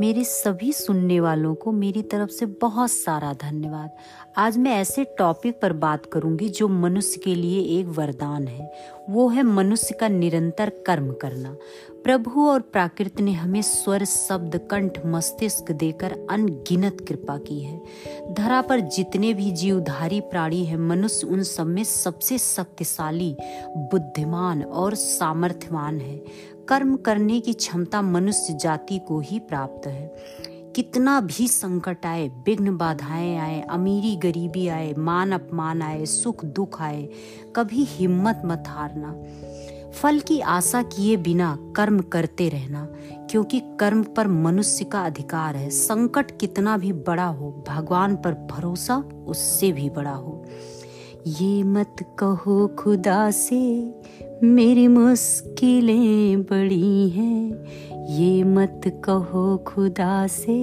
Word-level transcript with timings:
मेरे 0.00 0.24
सभी 0.24 0.72
सुनने 0.72 1.20
वालों 1.20 1.54
को 1.54 1.72
मेरी 1.72 2.02
तरफ़ 2.02 2.30
से 2.30 2.46
बहुत 2.46 2.90
सारा 2.90 3.32
धन्यवाद। 3.32 3.90
आज 4.36 4.58
मैं 4.58 4.72
ऐसे 4.72 5.04
टॉपिक 5.04 5.60
पर 5.60 5.72
बात 5.72 6.06
करूँगी 6.06 6.48
जो 6.48 6.68
मनुष्य 6.68 7.20
के 7.24 7.34
लिए 7.34 7.80
एक 7.80 7.86
वरदान 7.86 8.48
है। 8.48 8.72
वो 9.10 9.28
है 9.28 9.42
मनुष्य 9.42 9.94
का 10.00 10.08
निरंतर 10.08 10.70
कर्म 10.70 11.12
करना। 11.12 11.56
प्रभु 12.04 12.48
और 12.48 12.60
प्राकृत 12.60 13.20
ने 13.20 13.32
हमें 13.32 13.62
स्वर, 13.62 14.04
शब्द, 14.04 14.68
कंठ, 14.70 15.06
मस्तिष्क 15.06 15.72
देकर 15.72 16.26
अनगिनत 16.30 17.06
कृपा 17.08 17.38
की 17.38 17.60
है। 17.60 17.80
धरा 18.32 18.62
पर 18.62 18.80
जितने 18.80 19.34
भी 19.34 19.50
जीवधारी 19.50 20.20
प्राणी 20.20 20.64
हैं, 20.64 20.78
मनुष्य 20.78 21.26
उन 21.26 21.42
सब 21.42 21.66
में 21.66 21.84
सबसे 21.84 22.38
शक्तिशाली, 22.38 23.36
बुद्धिमान 23.68 24.62
और 24.62 24.94
सामर्थ्यवान 24.94 26.00
है। 26.00 26.22
कर्म 26.68 26.96
करने 26.96 27.40
की 27.40 27.52
क्षमता 27.52 28.02
मनुष्य 28.02 28.54
जाति 28.54 28.98
को 28.98 29.20
ही 29.20 29.38
प्राप्त 29.38 29.86
है। 29.86 30.16
कितना 30.76 31.20
भी 31.20 31.48
संकट 31.48 32.06
आए, 32.06 32.28
विघ्न 32.28 32.76
बाधाएँ 32.76 33.36
आए, 33.36 33.60
अमीरी 33.60 34.16
गरीबी 34.16 34.68
आए, 34.68 34.94
मान 34.98 35.32
अपमान 35.32 35.82
आए, 35.82 36.04
सुख 36.04 36.44
दुख 36.44 36.82
आए, 36.82 37.08
कभी 37.56 37.84
हिम्मत 37.84 38.42
मत 38.44 38.64
हारना। 38.66 39.16
फल 39.90 40.18
की 40.18 40.40
आशा 40.40 40.82
किए 40.82 41.16
बिना 41.16 41.58
कर्म 41.76 42.00
करते 42.00 42.48
रहना, 42.48 42.88
क्योंकि 43.30 43.60
कर्म 43.60 44.02
पर 44.02 44.28
मनुष्य 44.28 44.84
का 44.84 45.00
अधिकार 45.00 45.56
है। 45.56 45.70
संकट 45.70 46.38
कितना 46.38 46.76
भी 46.76 46.92
बड़ा 46.92 47.26
हो, 47.26 47.64
भगवान 47.68 48.16
पर 48.16 48.32
भरोसा 48.32 48.96
उससे 49.26 49.72
भी 49.72 49.90
बड़ा 49.90 50.14
हो। 50.14 50.44
ये 51.28 51.62
मत 51.62 51.96
कहो 52.18 52.68
खुदा 52.68 53.30
से, 53.30 53.94
मेरी 54.42 54.88
मुश्किलें 54.88 56.42
बड़ी 56.42 57.08
हैं। 57.08 57.64
ये 58.06 58.44
मत 58.44 59.02
कहो 59.04 59.56
खुदा 59.56 60.26
से, 60.26 60.56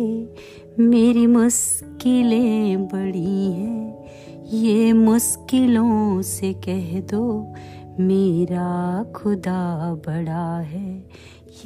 मेरी 0.79 1.27
मुश्किलें 1.27 2.85
बड़ी 2.85 3.51
हैं। 3.51 4.05
ये 4.53 4.93
मुश्किलों 4.93 6.21
से 6.21 6.53
कह 6.53 6.99
दो 6.99 7.53
मेरा 7.99 9.03
खुदा 9.15 9.93
बड़ा 9.95 10.59
है, 10.59 11.09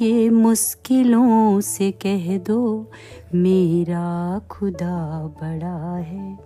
ये 0.00 0.30
मुश्किलों 0.30 1.60
से 1.60 1.90
कह 1.92 2.38
दो, 2.38 2.90
मेरा 3.34 4.38
खुदा 4.50 5.26
बड़ा 5.42 5.96
है। 5.96 6.38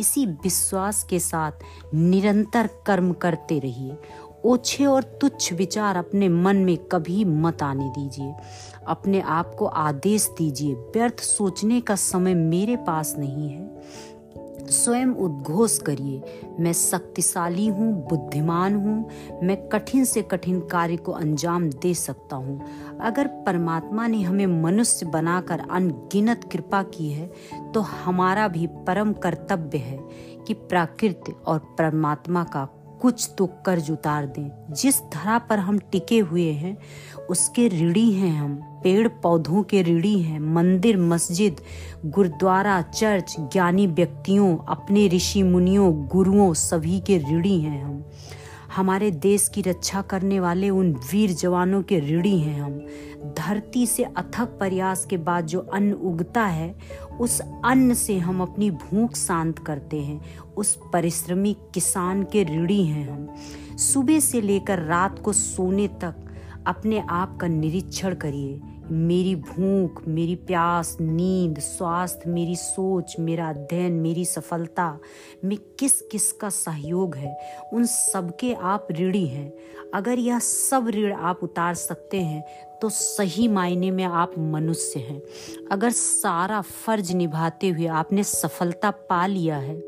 इसी 0.00 0.26
विश्वास 0.26 1.02
के 1.04 1.18
साथ 1.18 1.52
निरंतर 1.94 2.68
कर्म 2.86 3.12
करते 3.12 3.58
रहिए। 3.58 3.96
ओछे 4.44 4.84
और 4.84 5.02
तुच्छ 5.02 5.52
विचार 5.52 5.96
अपने 5.96 6.28
मन 6.28 6.56
में 6.56 6.76
कभी 6.76 7.24
मत 7.24 7.62
आने 7.62 7.88
दीजिए। 7.88 8.34
अपने 8.86 9.20
आप 9.20 9.54
को 9.54 9.66
आदेश 9.66 10.30
दीजिए, 10.38 10.74
व्यर्थ 10.74 11.20
सोचने 11.20 11.80
का 11.80 11.94
समय 11.94 12.34
मेरे 12.34 12.76
पास 12.76 13.14
नहीं 13.18 13.50
है। 13.50 13.82
स्वयं 14.70 15.14
उद्घोष 15.14 15.78
करिए। 15.78 16.22
मैं 16.60 16.72
शक्तिशाली 16.72 17.66
हूँ, 17.66 17.92
बुद्धिमान 18.08 18.74
हूँ, 18.74 19.08
मैं 19.42 19.56
कठिन 19.68 20.04
से 20.04 20.22
कठिन 20.22 20.60
कार्य 20.60 20.96
को 20.96 21.12
अंजाम 21.12 21.68
दे 21.70 21.94
सकता 21.94 22.36
हूँ। 22.36 22.60
अगर 23.00 23.26
परमात्मा 23.46 24.06
ने 24.06 24.22
हमें 24.22 24.46
मनुष्य 24.62 25.06
बनाकर 25.06 25.62
अनगिनत 25.70 26.48
कृपा 26.52 26.82
की 26.82 27.10
है 27.10 27.30
तो 27.72 27.80
हमारा 27.80 28.48
भी 28.48 28.66
परम 28.86 29.12
कर्तव्य 29.12 29.78
है 29.78 29.98
कि 30.46 30.54
प्राकृत 30.54 31.24
और 31.46 31.58
परमात्मा 31.58 32.44
का 32.44 32.64
कुछ 33.00 33.30
तो 33.38 33.46
कर्ज 33.46 33.90
उतार 33.90 34.26
दें। 34.26 34.74
जिस 34.74 35.00
धरा 35.00 35.38
पर 35.38 35.58
हम 35.58 35.78
टिके 35.78 36.18
हुए 36.18 36.52
हैं, 36.52 36.78
उसके 37.30 37.68
ऋणी 37.68 38.12
हैं 38.12 38.38
हम। 38.40 38.54
पेड़ 38.84 39.08
पौधों 39.08 39.62
के 39.62 39.82
ऋणी 39.82 40.22
हैं, 40.22 40.40
मंदिर, 40.40 40.96
मस्जिद, 40.96 41.56
गुरुद्वारा, 42.06 42.82
चर्च, 42.82 43.36
ज्ञानी 43.38 43.86
व्यक्तियों, 43.86 44.58
अपने 44.58 45.08
ऋषि 45.08 45.42
मुनियों, 45.42 46.06
गुरुओं, 46.06 46.54
सभी 46.54 47.00
के 47.00 47.18
ऋणी 47.18 47.60
हैं 47.60 47.84
हम। 47.84 48.04
हमारे 48.78 49.10
देश 49.10 49.48
की 49.48 49.62
रक्षा 49.62 50.02
करने 50.02 50.40
वाले 50.40 50.70
उन 50.70 50.92
वीर 50.92 51.30
जवानों 51.30 51.82
के 51.82 52.00
ऋणी 52.00 52.40
हैं 52.40 52.62
हम। 52.62 52.86
धरती 53.38 53.86
से 53.86 54.04
अथक 54.04 54.46
प्रयास 54.46 55.06
के 55.06 55.16
बाद 55.16 55.46
जो 55.46 55.60
अन्न 55.60 55.92
उगता 55.92 56.44
है, 56.44 56.78
उस 57.20 57.40
अन्न 57.64 57.94
से 57.94 58.18
हम 58.18 58.42
अपनी 58.42 58.70
भूख 58.70 59.14
शांत 59.14 59.58
करते 59.58 60.00
हैं। 60.00 60.20
उस 60.56 60.78
परिश्रमी 60.92 61.56
किसान 61.74 62.22
के 62.22 62.44
ऋणी 62.44 62.84
हैं 62.84 63.10
हम। 63.10 63.34
सुबह 63.76 64.20
से 64.20 64.40
लेकर 64.40 64.78
रात 64.78 65.18
को 65.18 65.32
सोने 65.32 65.88
तक 65.88 66.14
अपने 66.66 67.02
आप 67.10 67.36
का 67.36 67.46
निरीक्षण 67.46 68.14
करिए। 68.14 68.60
मेरी 68.90 69.34
भूख, 69.36 70.02
मेरी 70.08 70.34
प्यास, 70.34 70.96
नींद, 71.00 71.58
स्वास्थ्य, 71.58 72.30
मेरी 72.30 72.56
सोच, 72.56 73.14
मेरा 73.20 73.48
अध्ययन, 73.48 73.92
मेरी 73.92 74.24
सफलता, 74.24 74.98
में 75.44 75.56
किस 75.78 76.00
किस 76.02 76.30
का 76.32 76.48
सहयोग 76.48 77.16
है? 77.16 77.36
उन 77.72 77.84
सबके 77.86 78.52
आप 78.54 78.88
ऋणी 78.92 79.26
हैं। 79.26 79.52
अगर 79.94 80.18
यह 80.18 80.38
सब 80.38 80.88
ऋण 80.88 81.12
आप 81.12 81.40
उतार 81.42 81.74
सकते 81.74 82.20
हैं 82.20 82.44
तो 82.82 82.88
सही 82.88 83.48
मायने 83.48 83.90
में 83.90 84.04
आप 84.04 84.32
मनुष्य 84.38 85.00
हैं। 85.00 85.20
अगर 85.72 85.90
सारा 85.90 86.60
फ़र्ज़ 86.60 87.12
निभाते 87.12 87.68
हुए 87.68 87.86
आपने 87.86 88.22
सफलता 88.22 88.90
पा 88.90 89.26
लिया 89.26 89.56
है 89.56 89.80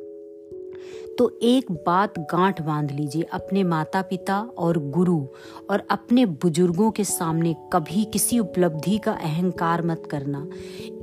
तो 1.20 1.38
एक 1.42 1.72
बात 1.86 2.18
गांठ 2.18 2.60
बाँध 2.62 2.90
लीजिए 2.90 3.22
अपने 3.22 3.62
माता 3.64 4.02
पिता 4.02 4.38
और 4.58 4.78
गुरु 4.90 5.26
और 5.70 5.82
अपने 5.90 6.26
बुज़ुर्गों 6.26 6.90
के 6.90 7.04
सामने 7.04 7.54
कभी 7.72 8.04
किसी 8.04 8.38
उपलब्धि 8.38 8.98
का 8.98 9.12
अहंकार 9.12 9.82
मत 9.82 10.08
करना। 10.10 10.46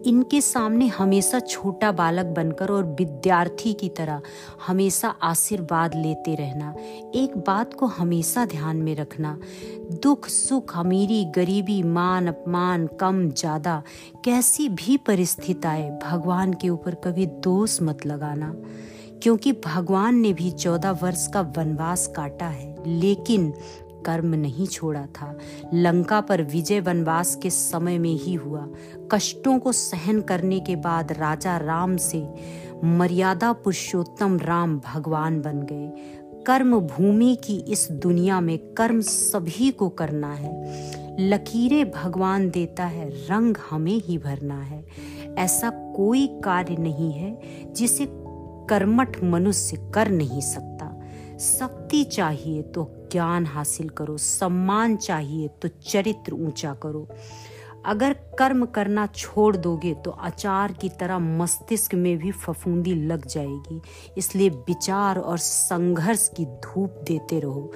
इनके 0.05 0.41
सामने 0.41 0.87
हमेशा 0.87 1.39
छोटा 1.39 1.91
बालक 1.91 2.25
बनकर 2.25 2.71
और 2.71 2.85
विद्यार्थी 2.85 3.73
की 3.73 3.89
तरह 3.89 4.21
हमेशा 4.67 5.07
आशीर्वाद 5.07 5.95
लेते 5.95 6.35
रहना। 6.35 6.73
एक 7.15 7.37
बात 7.37 7.73
को 7.73 7.85
हमेशा 7.85 8.45
ध्यान 8.45 8.77
में 8.77 8.95
रखना। 8.95 9.37
दुख, 10.03 10.27
सुख, 10.27 10.77
अमीरी, 10.77 11.25
गरीबी, 11.25 11.83
मान, 11.83 12.27
अपमान, 12.27 12.87
कम, 12.87 13.29
ज़्यादा, 13.29 13.83
कैसी 14.25 14.69
भी 14.69 14.97
परिस्थिति 14.97 15.67
आए, 15.67 15.89
भगवान 16.03 16.53
के 16.53 16.69
ऊपर 16.69 16.95
कभी 16.95 17.25
दोष 17.25 17.81
मत 17.81 18.05
लगाना। 18.05 18.55
क्योंकि 19.23 19.51
भगवान 19.51 20.15
ने 20.15 20.33
भी 20.33 20.51
चौदह 20.51 20.91
वर्ष 20.91 21.27
का 21.27 21.41
वनवास 21.41 22.07
काटा 22.07 22.47
है, 22.47 22.75
लेकिन 22.87 23.53
कर्म 24.05 24.35
नहीं 24.35 24.67
छोड़ा 24.67 25.05
था। 25.05 25.37
लंका 25.73 26.21
पर 26.21 26.41
विजय 26.41 26.79
वनवास 26.79 27.35
के 27.35 27.49
समय 27.49 27.97
में 27.97 28.13
ही 28.13 28.33
हुआ। 28.33 28.67
कष्टों 29.11 29.59
को 29.59 29.71
सहन 29.71 30.21
करने 30.21 30.59
के 30.59 30.75
बाद 30.75 31.11
राजा 31.11 31.57
राम 31.57 31.97
से 31.97 32.27
मर्यादा 32.83 33.53
पुरुषोत्तम 33.53 34.37
राम 34.37 34.79
भगवान 34.79 35.41
बन 35.41 35.61
गए। 35.61 35.91
कर्म 36.43 36.79
भूमि 36.79 37.37
की 37.43 37.57
इस 37.57 37.87
दुनिया 37.91 38.39
में 38.41 38.57
कर्म 38.57 39.01
सभी 39.01 39.71
को 39.71 39.89
करना 39.89 40.33
है। 40.33 41.17
लकीरें 41.19 41.91
भगवान 41.91 42.49
देता 42.49 42.85
है, 42.85 43.09
रंग 43.09 43.57
हमें 43.69 44.01
ही 44.01 44.17
भरना 44.17 44.61
है। 44.61 44.85
ऐसा 45.37 45.69
कोई 45.69 46.27
कार्य 46.27 46.75
नहीं 46.79 47.11
है 47.13 47.39
जिसे 47.73 48.05
कर्मठ 48.69 49.23
मनुष्य 49.23 49.91
कर 49.95 50.09
नहीं 50.09 50.41
सकता। 50.41 50.93
शक्ति 51.39 52.03
चाहिए 52.03 52.61
तो 52.61 52.83
ज्ञान 53.11 53.45
हासिल 53.45 53.89
करो, 53.89 54.17
सम्मान 54.17 54.95
चाहिए 54.97 55.47
तो 55.47 55.67
चरित्र 55.67 56.33
ऊँचा 56.33 56.73
करो। 56.73 57.07
अगर 57.87 58.13
कर्म 58.39 58.65
करना 58.65 59.05
छोड़ 59.05 59.55
दोगे 59.57 59.93
तो 59.95 60.11
अचार 60.11 60.71
की 60.71 60.89
तरह 60.89 61.19
मस्तिष्क 61.19 61.93
में 61.95 62.17
भी 62.17 62.31
फफूंदी 62.31 62.93
लग 62.93 63.25
जाएगी। 63.25 63.81
इसलिए 64.17 64.49
विचार 64.49 65.19
और 65.19 65.37
संघर्ष 65.37 66.27
की 66.29 66.45
धूप 66.45 66.99
देते 67.07 67.39
रहो। 67.39 67.71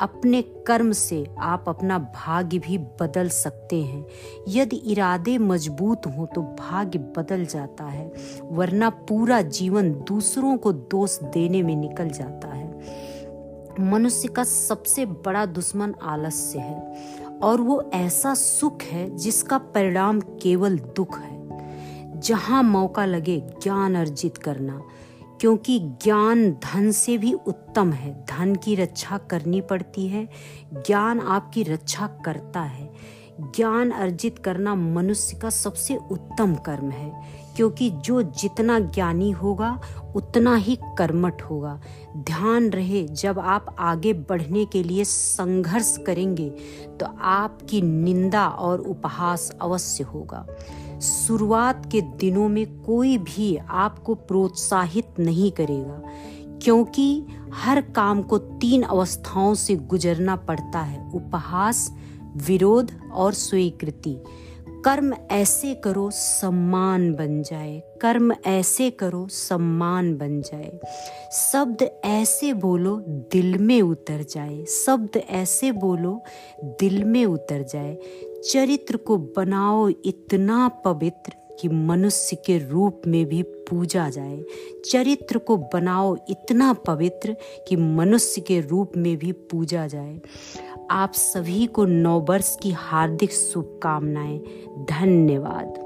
अपने 0.00 0.42
कर्म 0.66 0.92
से 0.92 1.24
आप 1.40 1.64
अपना 1.68 1.98
भाग्य 1.98 2.58
भी 2.58 2.78
बदल 2.78 3.28
सकते 3.28 3.82
हैं। 3.82 4.04
यदि 4.48 4.76
इरादे 4.76 5.38
मज़बूत 5.38 6.06
हों 6.06 6.26
तो 6.26 6.42
भाग्य 6.42 6.98
बदल 7.18 7.44
जाता 7.44 7.84
है, 7.84 8.12
वरना 8.42 8.90
पूरा 8.90 9.40
जीवन 9.42 9.92
दूसरों 10.08 10.56
को 10.56 10.72
दोष 10.72 11.18
देने 11.24 11.62
में 11.62 11.74
निकल 11.76 12.08
जाता 12.10 12.48
है। 12.48 13.10
मनुष्य 13.80 14.28
का 14.28 14.44
सबसे 14.44 15.04
बड़ा 15.06 15.44
दुश्मन 15.46 15.94
आलस्य 16.02 16.58
है। 16.58 17.21
और 17.42 17.60
वो 17.60 17.90
ऐसा 17.94 18.34
सुख 18.34 18.82
है 18.82 19.16
जिसका 19.16 19.58
परिणाम 19.58 20.20
केवल 20.20 20.78
दुख 20.78 21.18
है। 21.18 21.42
जहाँ 22.20 22.62
मौका 22.62 23.04
लगे 23.04 23.40
ज्ञान 23.62 23.94
अर्जित 23.94 24.38
करना, 24.38 24.82
क्योंकि 25.40 25.78
ज्ञान 25.78 26.50
धन 26.50 26.90
से 26.90 27.18
भी 27.18 27.32
उत्तम 27.32 27.92
है। 27.92 28.24
धन 28.24 28.54
की 28.54 28.74
रक्षा 28.74 29.18
करनी 29.18 29.60
पड़ती 29.60 30.08
है, 30.08 30.28
ज्ञान 30.74 31.20
आपकी 31.20 31.62
रक्षा 31.62 32.06
करता 32.06 32.60
है। 32.60 32.90
ज्ञान 33.38 33.90
अर्जित 33.90 34.38
करना 34.38 34.74
मनुष्य 34.74 35.36
का 35.36 35.50
सबसे 35.50 35.96
उत्तम 36.10 36.54
कर्म 36.56 36.90
है, 36.90 37.10
क्योंकि 37.56 37.88
जो 37.90 38.22
जितना 38.22 38.78
ज्ञानी 38.80 39.30
होगा, 39.30 39.80
उतना 40.16 40.54
ही 40.56 40.76
कर्मठ 40.98 41.42
होगा। 41.42 41.80
ध्यान 42.16 42.68
रहे, 42.70 43.02
जब 43.04 43.38
आप 43.38 43.74
आगे 43.78 44.12
बढ़ने 44.12 44.64
के 44.64 44.82
लिए 44.82 45.04
संघर्ष 45.04 45.96
करेंगे 46.06 46.48
तो 47.00 47.06
आपकी 47.20 47.80
निंदा 47.82 48.46
और 48.46 48.80
उपहास 48.80 49.50
अवश्य 49.62 50.04
होगा। 50.04 50.46
शुरुआत 51.02 51.86
के 51.92 52.00
दिनों 52.00 52.48
में 52.48 52.66
कोई 52.82 53.16
भी 53.18 53.56
आपको 53.56 54.14
प्रोत्साहित 54.14 55.20
नहीं 55.20 55.50
करेगा, 55.52 56.00
क्योंकि 56.58 57.26
हर 57.54 57.80
काम 57.90 58.22
को 58.22 58.38
तीन 58.38 58.82
अवस्थाओं 58.82 59.54
से 59.54 59.76
गुजरना 59.76 60.36
पड़ता 60.38 60.80
है। 60.80 61.10
उपहास 61.10 61.90
विरोध 62.36 62.92
और 63.14 63.32
स्वीकृति। 63.32 64.18
कर्म 64.84 65.14
ऐसे 65.30 65.74
करो, 65.74 66.10
सम्मान 66.10 67.14
बन 67.14 67.42
जाए। 67.42 67.82
कर्म 68.00 68.32
ऐसे 68.46 68.90
करो, 68.90 69.28
सम्मान 69.28 70.16
बन 70.16 70.40
जाए। 70.40 70.80
शब्द 71.32 72.00
ऐसे 72.04 72.52
बोलो, 72.52 73.04
दिल 73.08 73.58
में 73.58 73.82
उतर 73.82 74.22
जाए। 74.22 74.64
शब्द 74.64 75.16
ऐसे 75.16 75.72
बोलो, 75.72 76.22
दिल 76.64 77.04
में 77.04 77.26
उतर 77.26 77.62
जाए। 77.62 77.98
चरित्र 78.50 78.96
को 78.96 79.16
बनाओ 79.16 79.88
इतना 80.04 80.68
पवित्र 80.68 81.32
कि 81.60 81.68
मनुष्य 81.68 82.36
के 82.36 82.58
रूप 82.58 83.02
में 83.06 83.26
भी 83.26 83.42
पूजा 83.42 84.10
जाए। 84.10 84.44
चरित्र 84.90 85.38
को 85.38 85.56
बनाओ 85.56 86.16
इतना 86.30 86.72
पवित्र 86.72 87.36
कि 87.68 87.76
मनुष्य 87.76 88.40
के 88.40 88.60
रूप 88.60 88.92
में 88.96 89.16
भी 89.16 89.32
पूजा 89.32 89.86
जाए। 89.86 90.20
आप 90.92 91.12
सभी 91.12 91.66
को 91.66 91.84
नौ 91.84 92.20
वर्ष 92.20 92.56
की 92.62 92.70
हार्दिक 92.70 93.32
शुभकामनाएँ। 93.32 94.38
धन्यवाद। 94.78 95.81